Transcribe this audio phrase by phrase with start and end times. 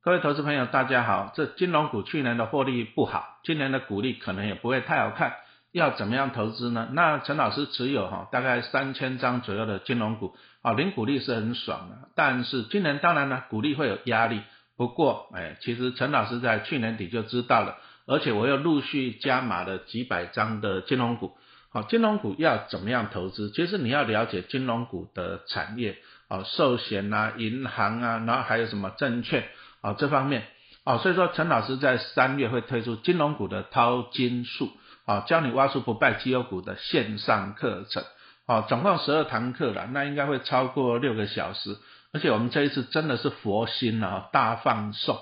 [0.00, 1.32] 各位投资朋友，大家好。
[1.34, 5.34] 这金融股去年的获利不好，今年的股利可能也不会太好看。
[5.72, 6.88] 要怎么样投资呢？
[6.92, 12.08] 那陈老师持有哈大概三千张左右的金融股，啊，零股利是很爽的。
[12.14, 14.40] 但是今年当然呢，股利会有压力。
[14.76, 17.76] 不过，哎，其实陈老师在去年底就知道了，
[18.06, 21.32] 而且我又陆续加码了几百张的金融股。
[21.70, 23.50] 好，金融股要怎么样投资？
[23.50, 29.42] 其实你要了解金融股的产业，啊，寿险啊，银行啊，然后还有什么证券。
[29.80, 30.44] 啊，这方面，
[30.84, 34.70] 啊，所以说陈老师在三月会推出金融股的淘金术，
[35.06, 38.02] 啊，教你挖出不败绩优股的线上课程，
[38.46, 41.76] 啊，总共十二堂课了，那应该会超过六个小时，
[42.12, 45.18] 而且我们这一次真的是佛心啊，大放送，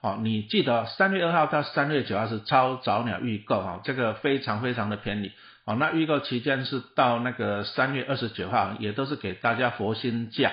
[0.00, 5.32] 好，你记得三月二号到三月九号是超早鸟预购，哈，这个非常非常的便宜，
[5.64, 10.52] 好，那预购期间是到那个三月二十九号，也都是给大家佛心价。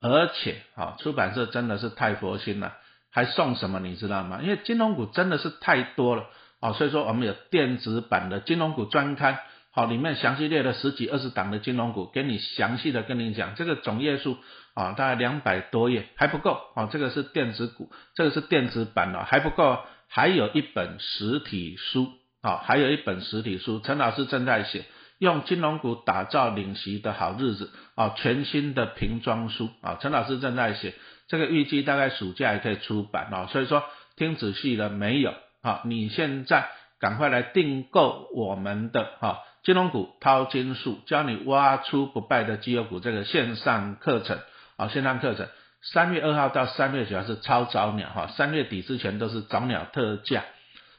[0.00, 2.74] 而且啊，出版社真的是太佛心了，
[3.10, 4.40] 还送什么你知道吗？
[4.42, 6.26] 因为金融股真的是太多了
[6.60, 9.38] 啊，所以说我们有电子版的金融股专刊，
[9.72, 14.36] 好，里面详细列了十几二十档的金融股，给你详细的跟你讲，这个总页数
[14.74, 19.78] 啊，大概两百多页还不够啊，这个是电子股，这个是电子版的还不够，
[20.08, 22.08] 还有一本实体书
[22.40, 24.84] 啊，还有一本实体书，陈老师正在写。
[25.18, 28.14] 用金融股打造领息的好日子啊！
[28.16, 30.94] 全新的瓶装书啊，陈老师正在写，
[31.26, 33.46] 这个预计大概暑假也可以出版啊。
[33.50, 33.82] 所以说
[34.16, 35.80] 听仔细了没有啊？
[35.84, 36.68] 你现在
[37.00, 44.38] 赶快来订购我们的哈金融股淘金术，教你挖出不败的绩优股这个线上课程
[44.76, 44.86] 啊！
[44.86, 45.48] 线上课程
[45.82, 50.44] 三月二号到三月九号是超早鸟哈，三月底之前都是早鸟特价，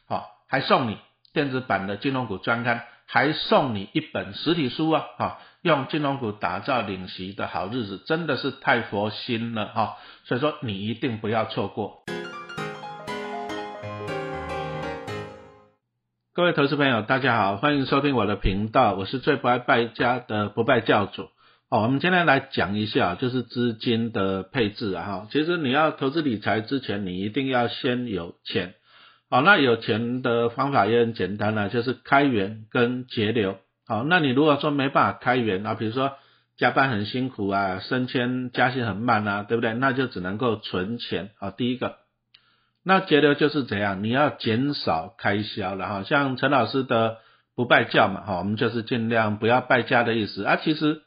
[0.10, 0.98] 好，还送你
[1.32, 2.84] 电子版的金融股专刊。
[3.12, 5.04] 还送你一本实体书啊！
[5.18, 9.98] 哈，用金融股打造领息的好日子，真的是太佛心了哈！
[10.26, 12.04] 所以说你一定不要错过。
[16.36, 21.30] 各位投资朋友，大家好，欢迎收听我的频道，我是最不爱败家的不败教主。
[21.70, 25.04] 哦，我们今天来讲一下，就是资金的配置啊！
[25.04, 28.76] 哈，其实你要投资理财之前，你一定要先有钱。
[29.32, 33.58] 好，那有钱的方法也很简单了，就是开源跟节流。
[33.88, 36.14] 好，那你如果说没办法开源啊，比如说
[36.58, 39.74] 加班很辛苦啊，升迁加薪很慢啊，对不对？
[39.74, 41.30] 那就只能够存钱。
[41.38, 41.98] 好，第一个，
[42.84, 44.04] 那节流就是怎样？
[44.04, 46.04] 你要减少开销了哈。
[46.04, 47.18] 像陈老师的
[47.56, 50.56] 不败教嘛，哈，我们就是尽量不要败家的意思啊。
[50.56, 51.04] 其实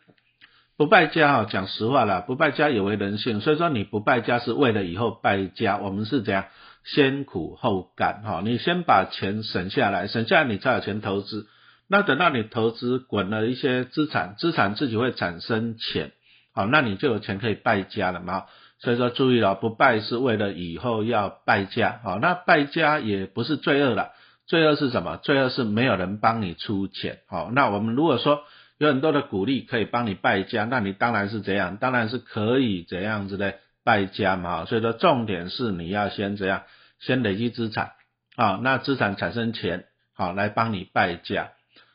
[0.77, 5.77] 不败家哈，讲实话啦，不败家也为人性，所以说你不败家是为了以后败家。
[5.79, 6.45] 我们是怎样？
[6.85, 11.47] 先苦后甘哈，你先把钱省下来，省下来你才有钱投资。
[11.89, 16.13] 那等到你投资滚了一些资产，资产自己会产生钱，
[16.55, 18.47] 好，那你就有钱可以败家了嘛。
[18.79, 24.11] 所以说注意了，不败是为了以后要败家，好，那败家也不是罪恶了，
[24.47, 25.19] 罪恶是什么？
[25.19, 28.43] 罪恶是没有人帮你出钱，好，那我们如果说
[28.79, 31.77] 有很多的鼓励可以帮你败家，那你当然是怎样？
[31.77, 33.55] 当然是可以怎样子的。
[33.85, 36.63] 败家嘛，所以说重点是你要先这样，
[37.01, 37.93] 先累积资产
[38.37, 41.51] 啊，那资产产生钱，好来帮你败家，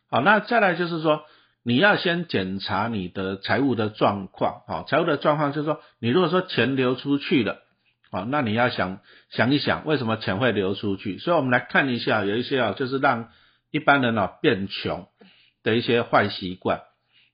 [0.09, 1.24] 好，那再来就是说，
[1.64, 7.59] 你要先检查你的财务的状况，好，财务的状况就是说，你如果说钱流出去了，
[8.12, 9.00] 好，那你要想
[9.30, 11.18] 想一想，为什么钱会流出去？
[11.18, 13.30] 所以我们来看一下，有一些啊，就是让
[13.72, 15.08] 一般人啊变穷
[15.64, 16.81] 的一些坏习惯，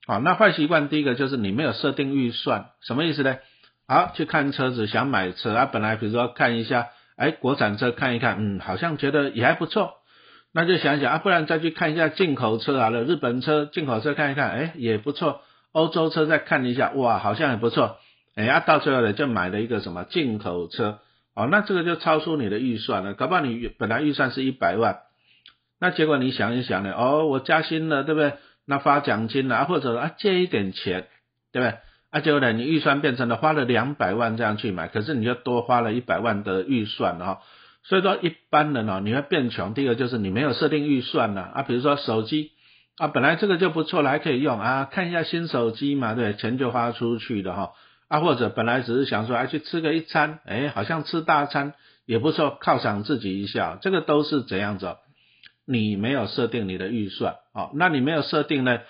[0.07, 3.37] 好，那坏习惯第一个就是你没有设定预算，什么意思呢？
[3.87, 5.65] 好，去看车子，想买车啊。
[5.65, 9.95] 本来比如说看一下，哎，国产车看一看，嗯，好像觉得也还不错，
[10.53, 15.41] 那就想想啊，不然再去看一下进口车啊了，日本车、进口车看一看，哎，也不错。
[15.73, 17.97] 欧洲车再看一下，哇，好像也不错。
[18.35, 20.99] 哎，啊，到最后呢，就买了一个什么进口车，
[21.35, 23.13] 哦，那这个就超出你的预算了。
[23.15, 24.99] 搞不好你本来预算是一百万，
[25.79, 28.33] 那结果你想一想呢，哦，我加薪了，对不对？
[28.65, 31.07] 那发奖金了，或者啊借一点钱，
[31.51, 31.77] 对不对？
[32.13, 37.41] 啊，结果呢，你预算变成了花了两百万这样去买，可是你就多花了一百万的预算了哈。
[37.81, 39.73] 所以说一般人哦，你会变穷。
[39.73, 42.51] 第一个就是你没有设定预算了啊，比如说手机
[42.97, 47.71] 啊，本来这个就不错了，还可以用啊，看一下新手机嘛，对，钱就花出去了哈。
[48.09, 51.73] 啊，或者本来只是想说哎去吃个一餐，哎，好像吃大餐
[52.05, 54.97] 也不错，犒赏自己一下，这个都是怎样子？
[55.65, 58.81] 你没有设定你的预算哦，那你没有设定呢？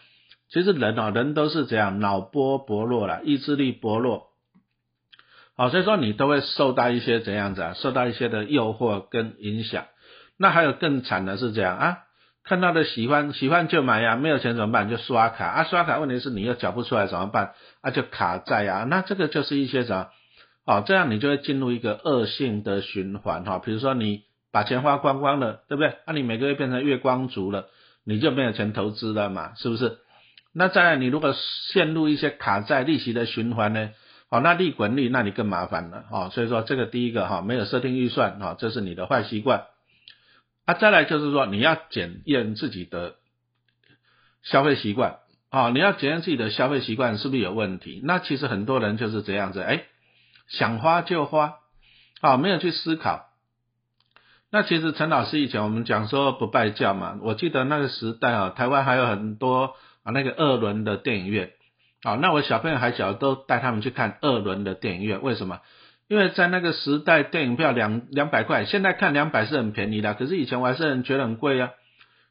[0.54, 4.28] 其实人哦，人都是这样，脑波薄弱了，意志力薄弱，
[5.58, 9.86] 好，所以说你都会受到一些怎样子啊，受到一些的诱惑跟影响。
[10.38, 11.98] 那还有更惨的是这样啊，
[12.44, 14.90] 看到的喜欢喜欢就买呀，没有钱怎么办？
[14.90, 17.54] 就刷卡啊，刷卡问题是你又缴不出来怎么办？
[17.82, 20.10] 啊，就卡债啊，那这个就是一些什么
[20.68, 23.58] 好，这样你就会进入一个恶性的循环哈。
[23.58, 24.22] 比如说你
[24.52, 25.96] 把钱花光光了，对不对？
[26.06, 27.70] 那你每个月变成月光族了，
[28.06, 29.98] 你就没有钱投资了嘛，是不是？
[30.54, 31.34] 那再来，你如果
[31.72, 33.90] 陷入一些卡债利息的循环呢？
[34.30, 36.30] 好，那利滚利，那你更麻烦了哈。
[36.30, 39.66] 所以说这个第一个哈，没有设定预算哈，这是你的坏习惯。
[40.66, 43.16] 啊，再来就是说你要检验自己的
[44.42, 45.18] 消费习惯
[45.50, 48.02] 啊，你要检验自己的消费习惯是不是有问题？
[48.04, 49.84] 那其实很多人就是这样子，哎，
[50.48, 51.56] 想花就花，
[52.22, 53.28] 啊，没有去思考。
[54.52, 61.52] 那其实陈老师以前我们讲说不拜教嘛，我记得那个时代啊，台湾还有很多啊那个二轮的电影院。
[62.04, 65.24] 好，那我小朋友还小，都带他们去看二轮的电影院。
[65.24, 65.62] 为什么？
[66.10, 70.14] 因为在那个时代，电影票两两百块，现在看两百是很便宜的。
[70.14, 71.72] 可是以前我还是很觉得很贵啊。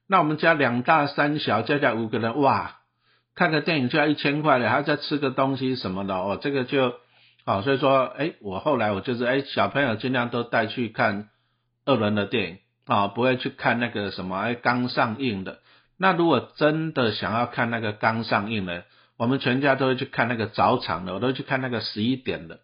[0.07, 2.81] 那我们家两大三小，加加五个人，哇，
[3.35, 6.93] 看个电影就要一千块了，还要再吃个东西什么的哦，这个就
[7.47, 7.63] 好。
[7.63, 11.31] 所以说，哎，我后来我就是哎，小朋友尽量都带去看
[11.87, 15.61] 二轮的电影啊，不会去看那个什么哎刚上映的。
[15.99, 18.85] 那如果真的想要看那个刚上映的，
[19.17, 22.61] 我们全家都会去看那个早场的，我都去看那个十一点的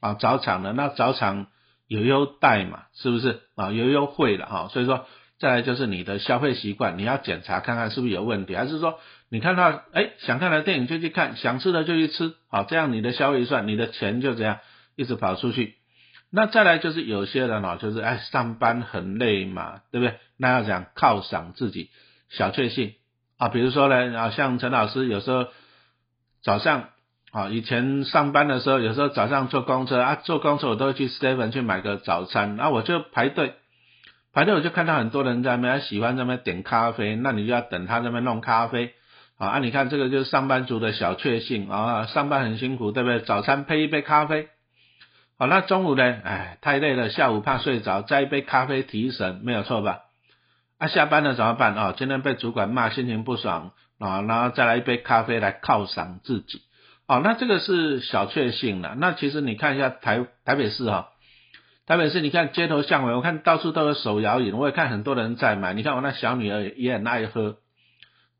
[0.00, 1.46] 啊，早场的那早场
[1.88, 3.70] 有优待嘛，是不是啊？
[3.70, 5.06] 有优惠了哈，所以说
[5.38, 8.98] 再来就是你的消费习惯，你要检查看看是不是有问题，还是说
[9.30, 14.58] 你看到哎想看的电影就去看，想吃的就去吃，好，这样你的消费算，你的钱就这样
[14.96, 15.76] 一直跑出去。
[16.30, 20.16] 那再来就是有些人哦，就是哎上班很累嘛，对不对？
[20.36, 21.90] 那要讲犒赏自己
[22.32, 22.94] 小确幸
[23.38, 25.46] 啊，比如说呢啊，像陈老师有时候。
[26.44, 26.88] 早上
[27.30, 33.54] 啊，以前上班的时候，有时候早上坐公车啊，坐公车我都会去 Seven 去买个早餐，那我就排队，
[34.32, 38.92] 排队我就看到很多人在那边喜欢在那边点咖啡，那你就要等他那边弄咖啡
[39.38, 43.20] 啊，你看这个就是上班族的小确幸啊，上班很辛苦，对不对？
[43.20, 44.48] 早餐配一杯咖啡，
[45.38, 50.00] 好，那中午呢，哎，太累了，下午怕睡着，再一杯咖啡提神，没有错吧？
[50.82, 51.94] 啊，下班了怎么办啊？
[51.96, 53.70] 今天被主管骂，心情不爽。
[54.00, 56.60] 啊，然后再来一杯咖啡来犒赏自己，
[57.06, 58.96] 哦，那这个是小确幸了。
[58.98, 61.10] 那其实你看一下台台北市哈，
[61.86, 65.72] 台北市你看街头巷尾，我看到处都有手摇饮，我也看很多人在买。
[65.72, 67.58] 你看我那小女儿也很爱喝，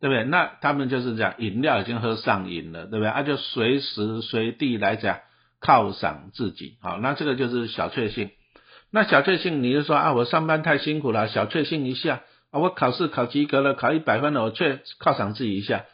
[0.01, 0.25] 对不对？
[0.25, 3.09] 那他们就是讲饮料已经喝上瘾了，对不对？
[3.09, 5.21] 啊，就随时随地来讲
[5.61, 8.31] 犒赏自己，好，那这个就是小确幸。
[8.91, 12.23] 那小确幸，你就说啊，我上班太辛苦了，小确幸一下。
[12.53, 15.87] 啊，我考试考及格了，考一百分了，我却犒赏自己一下，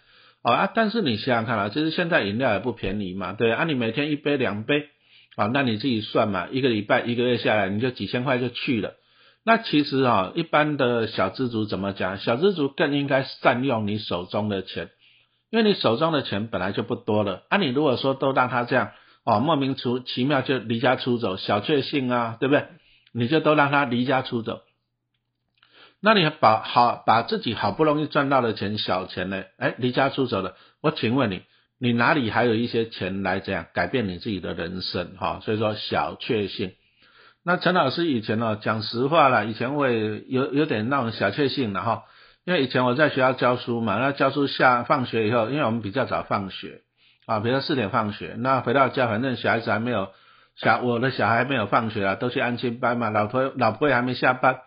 [0.42, 4.88] 啊，但是你想想看啊，其实现在饮料也不便宜嘛，对，啊，你每天一杯两杯，
[5.36, 8.94] 啊，那你自己算嘛，一个礼拜一个月下来，你就几千块就去了。
[9.44, 12.18] 那其实啊，一般的小资族怎么讲？
[12.18, 14.90] 小资族更应该善用你手中的钱，
[15.50, 18.90] 因为你手中的钱本来就不多了，啊，你如果说都让他这样，
[19.24, 19.76] 哦，莫名
[20.06, 22.66] 其妙就离家出走，小确幸啊，对不对？
[23.14, 24.60] 你就都让他离家出走。
[26.00, 29.42] 那你把好把自己好不容易赚到的钱小钱呢？
[29.56, 30.54] 哎，离家出走了。
[30.80, 31.42] 我请问你，
[31.80, 35.16] 你哪里还有一些钱来这样改变你自己的人生？
[35.16, 36.72] 哈，所以说小确幸。
[37.44, 42.04] 那陈老师以前呢，讲实话了，以前我也有有点那种小确幸的哈。
[42.44, 46.82] 因为以前我在学校教书嘛，那教书下放学以后，因为我们比较早放学
[47.26, 50.10] 啊，比如说四点放学，那回到家反正小孩子还没有
[50.54, 54.60] 小我的小孩没有放学啊，都去安亲班嘛，老婆老婆也还没下班。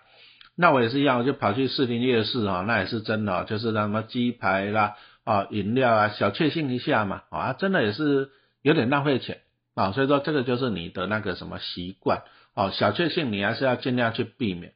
[0.56, 8.30] 那我也是一样，我就跑去士林夜市啊，那也是真的，就是什么鸡排啦啊、饮料啊，小确幸一下嘛啊，真的也是
[8.62, 9.40] 有点浪费钱
[9.76, 14.74] 啊，所以说这个就是你的那个什么习惯哦，小确幸你还是要尽量去避免，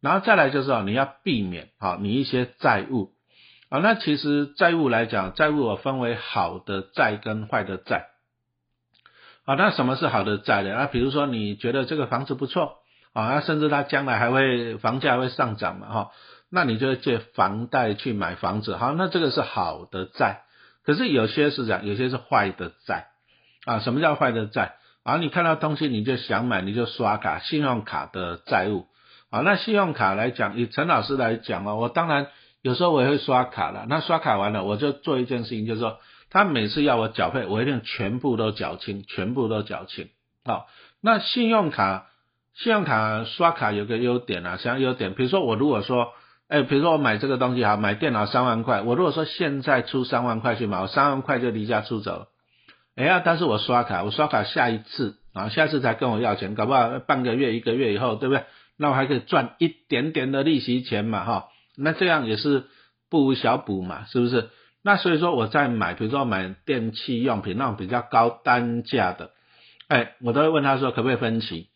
[0.00, 3.12] 然后再来就是哦，你要避免啊你一些债务
[3.68, 8.06] 啊，那其实债务来讲，债务我分为好的债跟坏的债，
[9.44, 10.74] 啊，那什么是好的债呢？
[10.74, 12.78] 啊，比如说你觉得这个房子不错。
[13.16, 16.10] 啊，那甚至他将来还会房价会上涨嘛，哈，
[16.50, 20.42] 那你就会借房贷去买房子，好，那这个是好的债。
[20.84, 23.06] 可是有些是讲，有些是坏的债，
[23.64, 24.74] 啊，什么叫坏的债？
[25.02, 28.84] 啊，你看到东西你就想买，你就刷卡，信用卡的债务，
[29.30, 32.26] 啊，那信用卡来讲，以陈老师来讲啊，我当然
[32.60, 40.10] 有时候我也会刷卡了，那刷卡完了，我就做一件事情，就是说，他每次要我缴费，我一定全部都缴清，全部都缴清，
[40.44, 40.66] 好，
[41.00, 42.08] 那信用卡。
[42.56, 46.12] 信用卡刷卡有个优点啊，什么优点，比如说我如果说，
[46.48, 52.28] 哎，比如说我买这个东西哈，买电脑三万块，我如果说现在出三万块去买，我三万块就离家出走了，
[52.96, 58.44] 哎呀，但是我刷卡，我刷卡下一次啊，下次才跟我要钱，搞不好半个月一个月以后，对不对？
[58.78, 62.64] 那我还可以赚一点点的利息钱嘛，哈，那这样也是
[63.10, 64.48] 不无小补嘛，是不是？
[64.82, 69.30] 那所以说我在买，比如说买电器用品那种比较高单价的。
[69.88, 71.68] 哎，我都会问他说可不可以分期？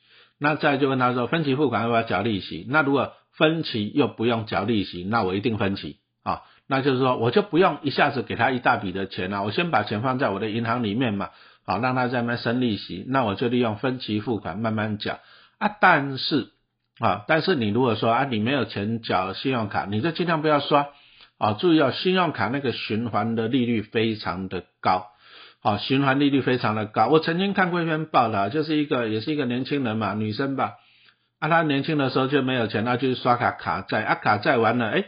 [0.43, 2.67] 那再就问他说分期付款要不要缴利息？
[2.71, 6.43] 那如果分期又不用缴利息，那我一定分期啊。
[6.67, 11.29] 那就是说我就不用一下子给他一大笔的钱啊，我先把钱放在我的银行里面嘛，
[11.67, 15.19] 好让他在那边生利息，那我就利用分期付款慢慢缴
[15.59, 15.77] 啊。
[15.79, 16.49] 但是
[16.99, 20.89] 啊，但是你如果说啊你没有钱缴信用卡，你就尽量不要刷
[21.37, 25.10] 啊，注意哦，信用卡那个循环的利率非常的高。
[25.63, 27.09] 好，循环利率非常的高。
[27.09, 30.77] 我曾经看过一篇报道，就是一个也是一个年轻人嘛，女生吧，
[31.39, 35.05] 啊，她年轻的时候就没有钱，那就是刷卡卡债，啊，卡债完了，哎，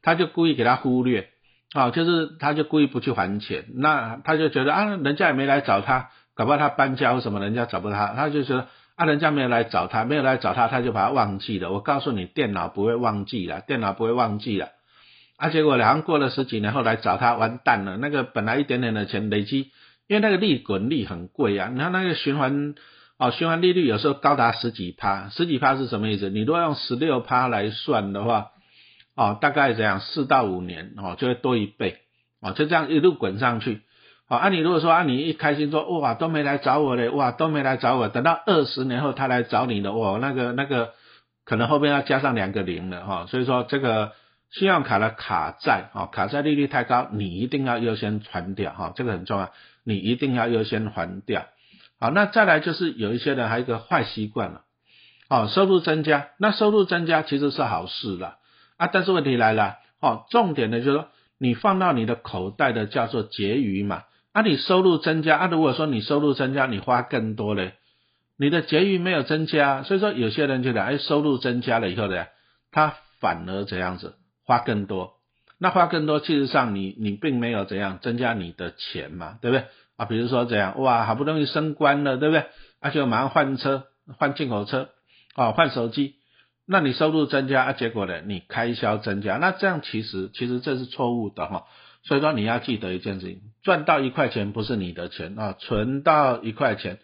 [0.00, 1.28] 他就故意给他忽略，
[1.74, 11.72] 啊，就是他就故意不去还钱，那他就觉得啊，人家也没来找他，搞不好他搬家或什么，人家找不到他，他就觉得啊，人家没有来找他，没有来找他，他就把他忘记了。
[11.72, 14.70] 我告诉你，电脑不会忘记了，电脑不会忘记了。
[15.36, 19.72] 啊，结果好像过了十几年后来找他，完蛋了，那个本来一点点的钱累积。
[20.10, 22.74] 因为那个利滚利很贵啊，你看那个循环
[23.16, 26.30] 啊，循环利率有时候高达十几趴，十几趴是什么意思？
[26.30, 28.48] 你如果用十六趴来算的话，
[29.14, 31.98] 哦，大概这样四到五年哦，就会多一倍
[32.40, 33.82] 哦，就这样一路滚上去。
[34.28, 40.90] 好，啊，你如果说啊，你一开心说哇都没来找我嘞，哇都没来找我，等到二十年后他来找你了，哇那个那个
[41.44, 44.10] 可能后面要加上两个零了哈，所以说这个
[44.50, 49.50] 信用卡的卡债啊，卡债利率太高，你一定要优先还掉哈，这个很重要。
[49.82, 51.46] 你一定要优先还掉，
[51.98, 54.62] 好，那再来就是有一些人还有一个坏习惯了，
[55.30, 58.36] 哦，收入增加，那收入增加其实是好事了
[58.76, 67.72] 啊，但是问题来了，哦，重点的就是说你放到你的口袋的叫做结余嘛，啊，你收入增加啊，如果说你收入增加，你花更多嘞，
[68.36, 72.26] 你的结余没有增加，所以说有些人觉得，哎，收入增加了以后呢，
[72.70, 74.14] 他反而这样子
[74.50, 75.14] 花更多。
[75.60, 79.66] 那花更多，其实上你你并没有怎样增加你的钱嘛，对不对
[79.96, 80.06] 啊？
[80.06, 82.46] 比如说怎样，哇，好不容易升官了，对不对？
[82.80, 83.84] 而且马上换车，
[84.18, 84.88] 换进口车，
[85.36, 86.16] 啊，换手机，
[86.66, 91.66] 那你收入增加啊，结果呢，你开销增加，那这样其实其实这是错误的哈。
[92.02, 96.98] 所以说你要记得一件事情，赚到一块钱不是你的钱啊，存到一块钱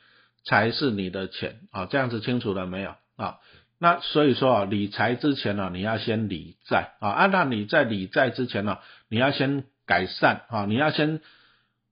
[0.44, 3.36] 才是你的钱啊，这样子清楚了没有啊？
[3.78, 7.10] 那所以说啊，理财之前呢，你要先理债啊。
[7.10, 8.78] 按照你在理债之前呢，
[9.10, 11.20] 你要先改善啊，你要先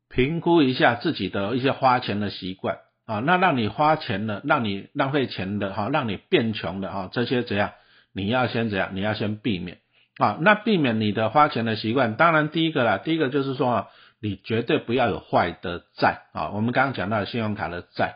[0.09, 3.19] 评估一下自己的一些花钱的习惯啊。
[3.19, 7.73] 那让你花钱的，让你浪费钱的哈，让你变穷的哈，这些怎样？
[8.14, 8.91] 你要先怎样？
[8.95, 9.79] 你要先避免
[10.17, 10.38] 啊。
[10.41, 13.88] 那避免你的花钱的习惯，当然第一个啦，第一个就是说啊，
[14.23, 16.49] 你绝对不要有坏的债啊。
[16.50, 18.14] 我们刚刚讲到信用卡的债。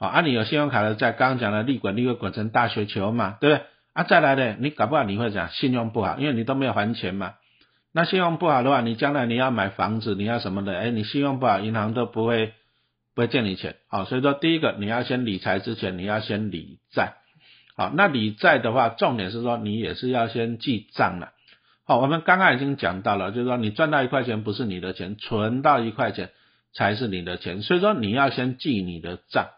[0.00, 3.66] 啊，啊，你有信用卡的，在刚刚讲的利滚利会滚成大雪球嘛，对不对？
[3.92, 7.34] 啊，再来的，你搞不好你会讲信用不好，因为你都没有还钱嘛。
[7.92, 10.78] 那信用不好的话，你将来你要买房子，你要什么的？
[10.78, 12.54] 哎，你信用不好，银行都不会
[13.14, 13.76] 不会借你钱。
[13.88, 17.16] 好，所以说第一个你要先理财之前，你要先理债。
[17.76, 21.32] 好，那理债的话，重点是说你也是要先记账了。
[21.84, 26.30] 好，我们刚刚已经讲到了，就是说你赚到一块钱不是你的钱，存到一块钱
[26.72, 27.60] 才是你的钱。
[27.60, 29.48] 所以说你要先记你的账。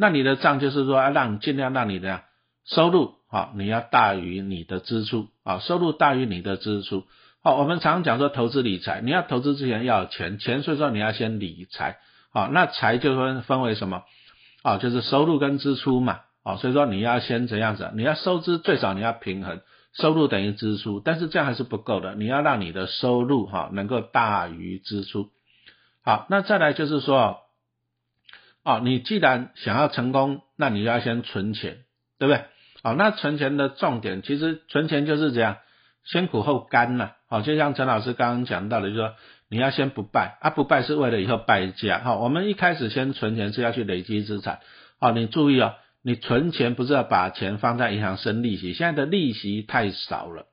[0.00, 2.22] 那你的账就是说，要让尽量让你的
[2.64, 7.02] 收入好，你要大于你的支出啊，收入大于你的支出。
[7.42, 11.98] 好，我们常讲说投资理财，你要投资之前要有钱，钱所以说你要先理财。
[12.32, 14.04] 好，那财就分分为什么？
[14.62, 16.20] 啊，就是收入跟支出嘛。
[16.44, 17.90] 啊，所以说你要先怎样子？
[17.96, 19.60] 你要收支最少你要平衡，
[19.94, 25.30] 收入等于支出，但是这样还是不够的，你要让你的收入哈能够大于支出。
[26.04, 27.38] 好，那再来就是说。
[28.68, 31.78] 哦，你既然想要成功，那你要先存钱，
[32.18, 32.44] 对不对？
[32.82, 35.56] 好，那存钱的重点，其实存钱就是这样，
[36.04, 37.12] 先苦后甘呐。
[37.30, 39.14] 好，就像陈老师刚刚讲到的，就说
[39.48, 42.00] 你要先不败啊，不败是为了以后败家。
[42.00, 44.58] 好，我们一开始先存钱是要去累积资产。
[45.00, 45.72] 好，你注意哦，
[46.02, 50.44] 你存钱不是要把钱放在银行生利息，现在的利息太少了。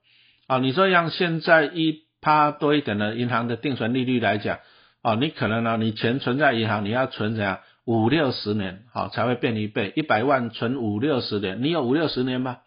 [0.48, 4.60] 啊，你说像现在一趴多一点的银行的定存利率来讲，
[5.04, 7.60] 哦，你可能呢，你钱存在银行，你要存怎样？
[7.86, 9.94] 五六十年，好才会变一倍。
[9.96, 12.58] 一百万存五六十年，你有五六十年吗？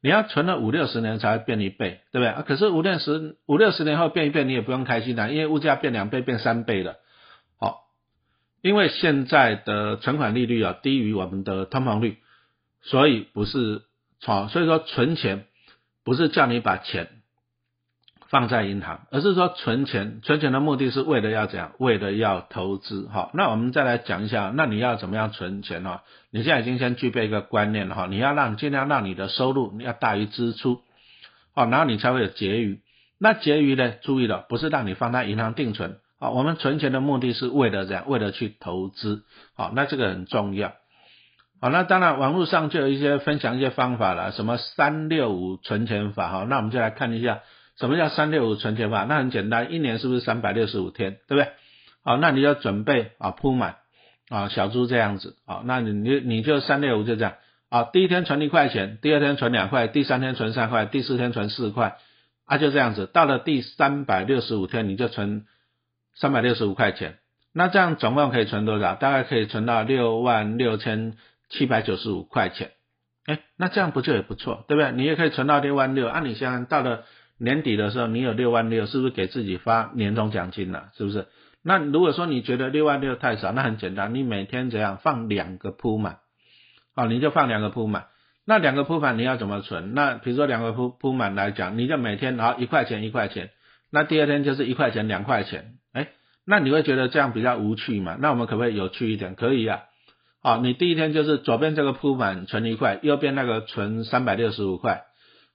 [0.00, 2.44] 你要存了五六十年才会变一倍，对不对啊？
[2.46, 6.96] 可是五六十五六十年后变一倍，你也不用开心的，因为物价变两倍变三倍了。
[7.58, 7.80] 好，
[8.62, 12.16] 因为现在的存款利率啊低于我们的通膨率，
[12.80, 13.82] 所以不是
[14.22, 15.44] 好，所以说存钱
[16.04, 17.08] 不是叫你把钱。
[18.30, 21.72] 放在银行，而是说存钱，存钱的目的是为了要怎样？
[21.78, 23.30] 为了要投资，哈。
[23.32, 26.00] 那我们再来讲一下，那你要怎么样存钱呢？
[26.30, 30.80] 你现在已经先具备一个观念了，哈，你要让尽量让你的收入你要大于支出，
[31.54, 32.80] 好，然后你才会有结余。
[33.18, 33.92] 那结余呢？
[34.02, 39.24] 注意了，不是让你放在银行定存，啊，我们存钱的目的是为了这样，为了去投资，
[39.56, 40.74] 好，那这个很重要。
[41.60, 47.40] 好，那当然网络上就有一些分享一些方法了，什么三六五存钱法，哈，那我们就来看一下
[47.78, 49.04] 什么叫三六五存钱法。
[49.04, 51.52] 那很简单，一年是不是三百六十五天，对不对？
[52.04, 53.76] 好，那你要准备啊铺满
[54.28, 57.34] 啊小猪这样子，好，那你你你就三六五就这样，
[57.68, 61.96] 啊，第一天存一块钱，第二天存两块，第三天存三块，第四天存四块，
[62.44, 65.46] 啊就这样子，到了第三百六十五天你就存。
[66.20, 67.18] 三百六十五块钱，
[67.54, 68.96] 那这样总共可以存多少？
[68.96, 71.16] 大概可以存到六万六千
[71.48, 72.72] 七百九十五块钱。
[73.26, 74.90] 哎，那这样不就也不错，对不对？
[74.90, 76.08] 你也可以存到六万六。
[76.08, 77.04] 按你想想，到了
[77.38, 80.90] 年底的时候，你有六万六，是不是给自己发年终奖金了？
[80.96, 81.26] 是不是？
[81.62, 86.18] 那如果说你觉得六万六太少，那很简单，你每天怎样放两个铺满？
[86.94, 88.06] 好，你就放两个铺满。
[88.44, 89.92] 那两个铺满你要怎么存？
[89.94, 93.50] 那比如说两个铺铺满来讲，你就每天好一块钱一块钱。
[93.90, 95.74] 那第二天就是一块钱两块钱。
[95.92, 96.08] 哎
[96.46, 98.16] 那你会觉得这样比较无趣嘛？
[98.18, 99.34] 那我们可不可以有趣一点？
[99.34, 99.82] 可以呀。
[100.42, 105.02] 好，你第一天就是左边这个铺满存一块，右边那个存三百六十五块。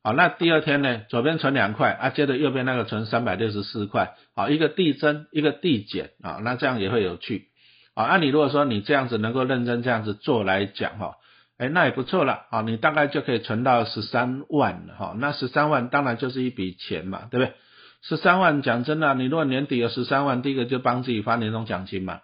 [0.04, 4.16] 好，那第二天呢，左边存两块啊，接着右边那个存三百六十四块。
[4.36, 7.48] 好，一个递增，一个递减啊，那这样也会有趣。
[7.96, 11.16] 好，那你如果说你这样子能够认真这样子做来讲哈，
[11.58, 12.48] 哎，那也不错了。
[12.52, 15.16] 好，你大概就可以存到十三万了哈。
[15.18, 17.54] 那十三万当然就是一笔钱嘛，对不对？
[18.02, 22.20] 十三万，讲真的，你如果年底有十三万，第一个就帮自己发年终奖金嘛，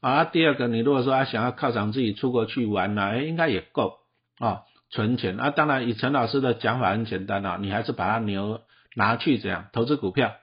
[0.00, 3.98] 啊，第二个你如果说啊想要犒赏自己出国去玩呢，哎，应该也够
[4.40, 4.62] 啊，
[4.92, 8.60] 存钱啊，当然以陈老师的讲法很简单啊，你还是把它牛
[8.94, 10.34] 拿去怎样投资股票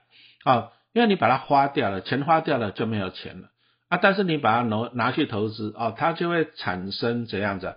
[0.43, 3.49] 啊，因为你把它花掉了，钱花掉了就没有钱了
[3.87, 7.75] 啊，但是你把它拿拿去投资啊，它就会产生怎样子，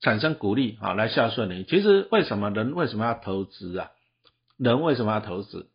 [0.00, 1.64] 产生鼓励啊，来孝顺你。
[1.64, 3.90] 其实为什么人为什么要投资啊？
[4.58, 5.68] 人为什么要投资？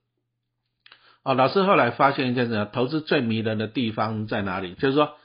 [1.23, 4.75] 哦，老师后来发现一件事，投资最迷人的地方在哪里？
[4.75, 5.15] 就是说，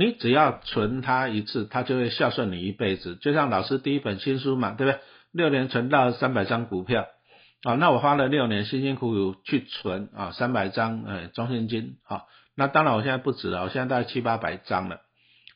[0.00, 3.16] 你只要存它一次，它就会孝顺你一辈子。
[3.16, 5.00] 就像老师第一本新书嘛，对不对？
[5.30, 7.06] 六年存到三百张股票，
[7.64, 12.22] 啊，那我花了六年辛辛苦苦去存啊，三百张呃中信金，啊，
[12.56, 15.02] 那当然我现在不止了，我现在大概七八百张了。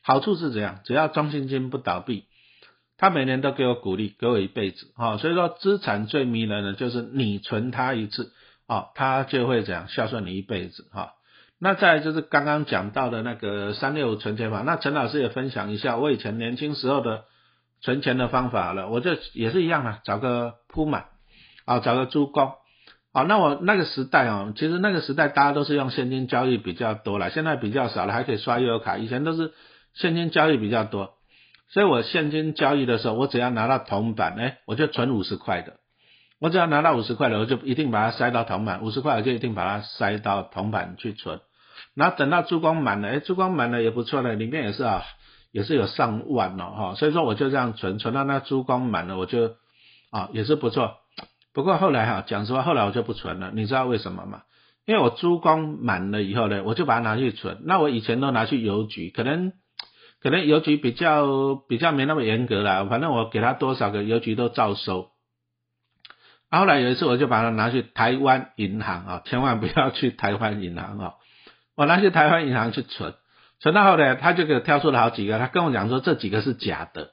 [0.03, 0.81] 好处是怎样？
[0.83, 2.25] 只要中信金不倒闭，
[2.99, 8.31] 他每年都给我鼓励，给我一辈子，啊，所以说资产最迷人的就是你存它一次。
[8.67, 11.13] 啊，他就会怎样孝顺你一辈子哈。
[11.65, 17.23] 那再就是刚刚讲到的那个三六五存钱法，那陈老师也分享一下我以前年轻时候的
[17.81, 18.87] 存钱的方法了。
[18.87, 21.05] 我就也是一样的，找个铺满，
[21.65, 22.51] 啊，找个猪工。
[23.13, 28.99] 啊，那我那个时代哦，其实那个时代大家都是用现金交易比较多了，现在比较少了，还可以刷悠游卡。
[28.99, 29.51] 以前都是
[29.95, 31.13] 现金交易比较多，
[31.69, 35.77] 所以我现金交易的时候，我只要拿到铜板，哎，我就存五十块的。
[36.39, 41.39] 我只要拿到五十块了，我就一定把它塞到铜板，五十块我就一定把它塞到铜板去存。
[41.95, 45.03] 然后等到珠光满了，哎，珠光满了也不错的，里面也是啊，
[45.51, 49.55] 也是有上万哦，哈，所以说我就这样存，存到那珠光满了，我就
[50.11, 50.97] 啊也是不错。
[51.53, 54.41] 不过后来哈，讲实话，后来我就不存了，你知道为什么吗？
[54.85, 57.61] 因为我珠光满了以后呢，我就把它拿去存。
[57.63, 59.53] 那我以前都拿去邮局，可能
[60.21, 65.11] 可能邮局比较比较没那么严格啦，反正我给他多少个邮局都照收。
[66.51, 71.13] 后来有一次，我就把它拿去台湾银行啊，千万不要去台湾银行啊！
[71.75, 73.13] 我拿去台湾银行去存，
[73.59, 77.11] 存到后来，他就给挑出了好几个，他跟我讲说这几个是假的，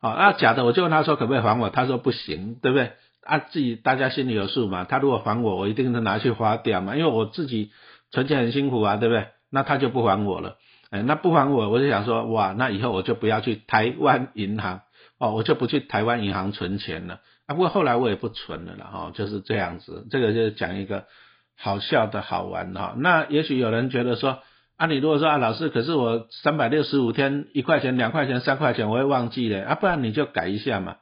[0.00, 2.92] 好，那假的我就问他说可不可以还我，他说不行，对不对？
[3.22, 7.70] 啊，自己大家心里有数嘛，他如果还我，我一定是拿去花掉嘛，因为我自己
[8.10, 9.28] 存钱很辛苦啊，对不对？
[9.50, 10.56] 那他就不还我了，
[10.90, 14.80] 哎，那不还我，我就想说哇，那以后我就不要去台湾银行
[15.18, 17.20] 哦，我就不去台湾银行存钱了。
[17.46, 20.06] 啊不过后来我也不存了了哈，就是这样子。
[20.10, 21.04] 这个就是讲一个
[21.60, 22.94] 好笑的好玩哈。
[22.96, 24.38] 那也许有人觉得说，
[24.76, 30.96] 啊，你如果说啊，老师，可是我三百六十五天一块钱、两块钱、三块钱我会忘记了啊，不然你就改一下嘛。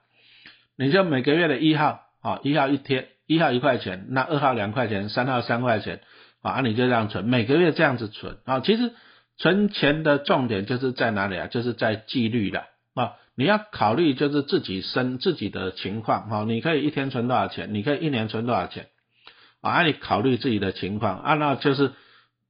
[0.76, 6.00] 你就每个月的一号啊，一号一天，一号一块钱，那二号两块钱，三号三块钱
[6.42, 8.60] 啊，你就这样存，每个月这样子存啊。
[8.60, 8.92] 其实
[9.36, 11.46] 存钱的重点就是在哪里啊？
[11.46, 13.12] 就是在纪律的啊。
[13.36, 18.88] 你要考虑就是自己生自己的情况哈，你可以一天存多少钱，你可以一年存多少钱
[19.70, 19.82] 啊？
[19.84, 21.92] 你考虑自己的情况啊，那就是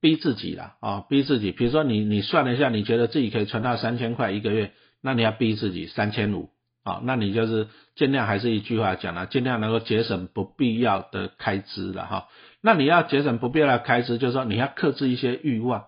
[0.01, 1.51] 逼自己了啊，逼自己。
[1.51, 6.49] 比如说你你算了一下，你觉得自己可以存到三千块一个月，那你要逼自己三千五
[6.83, 12.27] 啊，那你就是尽量还是一句话讲了，尽量能够节省不必要的开支了哈。
[12.61, 15.85] 那你要节省不必要的开支，就是说你要克制一些欲望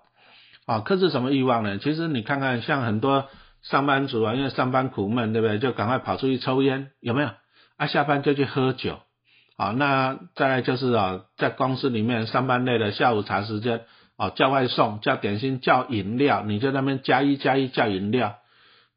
[0.65, 1.77] 啊，克制什么欲望呢？
[1.77, 3.27] 其实你看看像很多。
[3.63, 5.59] 上班族啊，因为上班苦闷，对不对？
[5.59, 7.29] 就赶快跑出去抽烟，有没有？
[7.77, 9.01] 啊，下班就去喝酒，
[9.61, 13.85] 啊，那再来就是啊，在公司里面上班累了，下午茶时间，
[14.17, 18.37] 哦，叫外送、叫点心、叫饮料，你就在那边加一加一叫饮料，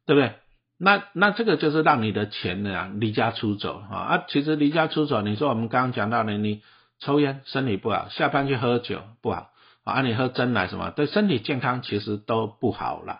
[0.07, 0.33] 对不对？
[0.79, 4.23] 那那这个就是让你的钱呢离家出走啊啊！
[4.27, 6.63] 其实离家出走，你说我们刚刚讲到的，你
[6.97, 9.51] 抽烟身体不好，下班去喝酒不好
[9.83, 13.19] 啊，你喝真奶什么对身体健康其实都不好了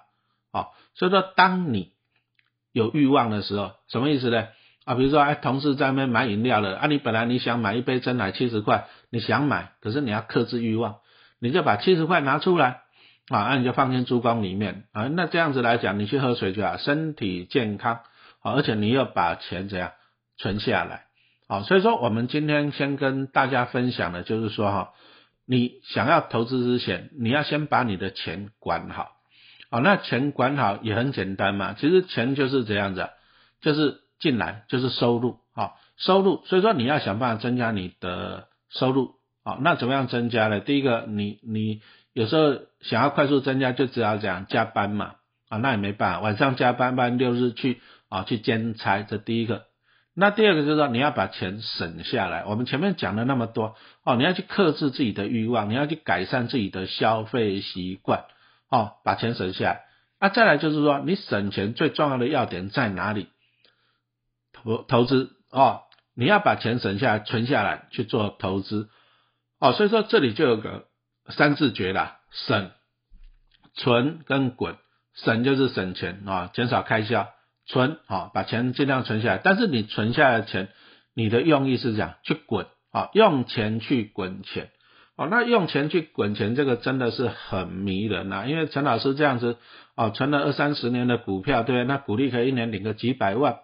[0.51, 0.69] 啊。
[0.95, 1.91] 所以说，当你
[2.71, 4.47] 有欲望的时候，什么意思呢？
[4.85, 10.97] 啊，比如说哎，同事在那边买饮料了啊，你本来你想买一杯真奶七十块，你想买，可是你要克制欲望，
[11.39, 12.81] 你就把七十块拿出来。
[13.27, 18.01] 啊，那你就放进珠光里面啊，那这样子来讲，你去喝水就好，身体健康
[18.43, 19.93] 啊，而且你又把钱怎样
[20.37, 21.05] 存下来，
[21.47, 24.89] 好，所以说我们今天先跟大家分享的就是说哈，
[25.47, 29.13] 你想要投资之前，你要先把你的钱管好，
[29.71, 33.09] 好，那钱管好也很简单嘛，其实钱就是这样子，
[33.59, 40.59] 就是进来就是收入，好，收入，所以说你要想办法增加你的收入，好，那怎么样增加呢？
[40.59, 41.81] 第一个，你你。
[42.17, 45.15] 有时候想要快速增加，就只要讲加班嘛，
[45.49, 49.65] 啊，那也没办法，晚上加班，班六日去啊去兼差，这第一个。
[50.15, 52.45] 那第二个就是说你要把钱省下来。
[52.45, 53.75] 我们前面讲了那么多，
[54.05, 58.23] 哦，你要去克制自己的欲望，你要去改善自己的消费习惯，
[58.69, 59.81] 哦，把钱省下来。
[60.19, 63.27] 啊，再来就是说你省钱最重要的要点在哪里？
[64.65, 68.89] 投投资哦，你要把钱省下来，存下来去做投资，
[69.61, 70.87] 哦，所以说这里就有个。
[71.27, 72.69] 三字诀啦，省、
[73.73, 74.75] 存跟滚。
[75.15, 77.29] 省就是省钱啊，减少开销；
[77.65, 79.41] 存啊，把钱尽量存下来。
[79.43, 80.69] 但是你存下来的钱，
[81.15, 84.69] 你的用意是讲去滚啊，用钱去滚钱。
[85.15, 88.45] 哦，那用钱去滚钱，这个真的是很迷人呐。
[88.45, 89.57] 因为陈老师这样子
[89.95, 93.57] 哦，存了二三十年的股票，对那股利可以一年领个几百万。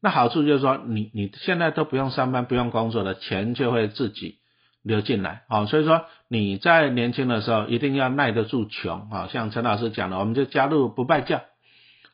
[0.00, 4.38] 那好处就是说，你你现在都不用上班，不用工作了钱就会自己。
[4.84, 11.42] 流进来，好，所以说你在年轻的时候一定要耐得住穷，啊，像陈老师讲的，我们就加入不败教，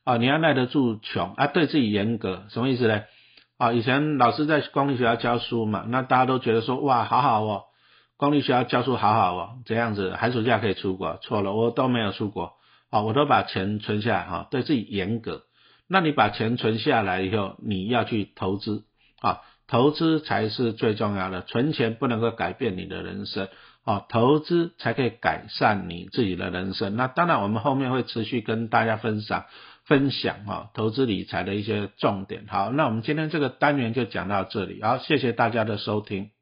[0.03, 3.03] 啊，你要耐得住穷，啊，对自己严格，什么意思呢？
[3.59, 7.64] 啊，以前老师在公立学校教书嘛，那大家都觉得说，哇，好好哦，
[8.16, 12.55] 公立学校教书好好哦，这样子寒暑假可以出国，错了，我都没有出国，
[12.90, 15.42] 啊，我都把钱存下来，哈，对自己严格，
[15.88, 18.85] 那你把钱存下来以后，你要去投资，
[19.20, 19.40] 啊。
[19.66, 23.49] 投资才是最重要的，存钱不能够改变你的人生，
[23.83, 26.97] 啊，投资才可以改善你自己的人生。
[26.97, 29.47] 那当然，我们后面会持续跟大家分享
[29.87, 32.44] 分享啊，投资理财的一些重点。
[32.47, 36.34] 好，那我们今天这个单元就讲到这里，好，谢谢大家的收听。